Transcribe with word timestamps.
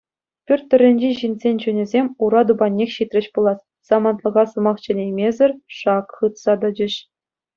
Пӳрт 0.49 0.63
тӑрринчи 0.69 1.09
ҫынсен 1.19 1.55
чунӗсем 1.63 2.05
ура 2.27 2.41
тупаннех 2.51 2.89
ҫитрӗҫ 2.97 3.27
пулас, 3.37 3.59
самантлӑха 3.89 4.43
сӑмах 4.53 4.77
чӗнеймесӗр 4.85 5.51
шак 5.83 6.05
хытса 6.23 6.53
тӑчӗҫ. 6.65 6.95